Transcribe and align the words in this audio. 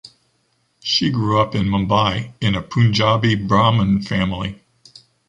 She 0.81 1.11
grew 1.11 1.39
up 1.39 1.53
in 1.53 1.65
Mumbai 1.67 2.33
in 2.41 2.55
a 2.55 2.61
Punjabi 2.63 3.35
Brahmin 3.35 4.01
family. 4.01 4.59